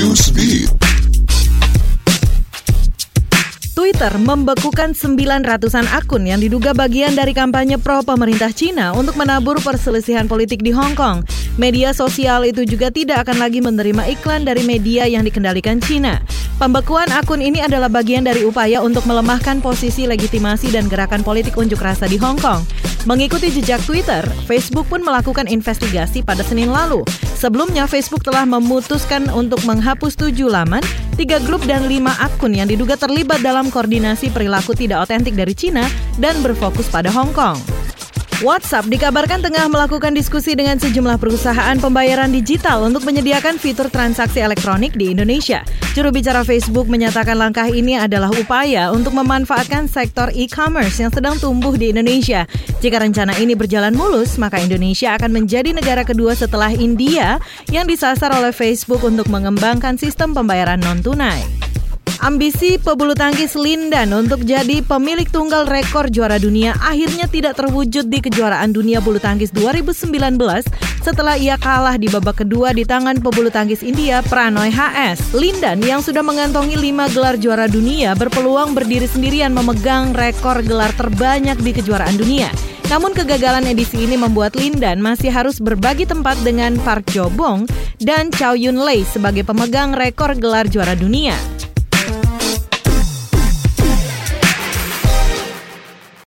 [0.00, 0.72] Newsbeat.
[3.76, 10.24] Twitter membekukan 900-an akun yang diduga bagian dari kampanye pro pemerintah Cina untuk menabur perselisihan
[10.24, 11.20] politik di Hong Kong.
[11.60, 16.24] Media sosial itu juga tidak akan lagi menerima iklan dari media yang dikendalikan Cina.
[16.56, 21.84] Pembekuan akun ini adalah bagian dari upaya untuk melemahkan posisi legitimasi dan gerakan politik unjuk
[21.84, 22.64] rasa di Hong Kong.
[23.08, 27.00] Mengikuti jejak Twitter, Facebook pun melakukan investigasi pada Senin lalu.
[27.32, 30.84] Sebelumnya, Facebook telah memutuskan untuk menghapus tujuh laman,
[31.16, 35.88] tiga grup dan lima akun yang diduga terlibat dalam koordinasi perilaku tidak otentik dari Cina
[36.20, 37.56] dan berfokus pada Hong Kong.
[38.40, 44.96] WhatsApp dikabarkan tengah melakukan diskusi dengan sejumlah perusahaan pembayaran digital untuk menyediakan fitur transaksi elektronik
[44.96, 45.60] di Indonesia.
[45.92, 51.76] Juru bicara Facebook menyatakan langkah ini adalah upaya untuk memanfaatkan sektor e-commerce yang sedang tumbuh
[51.76, 52.48] di Indonesia.
[52.80, 57.36] Jika rencana ini berjalan mulus, maka Indonesia akan menjadi negara kedua setelah India
[57.68, 61.59] yang disasar oleh Facebook untuk mengembangkan sistem pembayaran non-tunai.
[62.20, 68.20] Ambisi pebulu tangkis Lindan untuk jadi pemilik tunggal rekor juara dunia akhirnya tidak terwujud di
[68.20, 70.36] kejuaraan dunia bulu tangkis 2019
[71.00, 75.32] setelah ia kalah di babak kedua di tangan pebulu tangkis India Pranoy HS.
[75.32, 81.56] Lindan yang sudah mengantongi 5 gelar juara dunia berpeluang berdiri sendirian memegang rekor gelar terbanyak
[81.64, 82.52] di kejuaraan dunia.
[82.92, 87.64] Namun kegagalan edisi ini membuat Lindan masih harus berbagi tempat dengan Park Jo Bong
[87.96, 91.59] dan Chow Yun Lei sebagai pemegang rekor gelar juara dunia.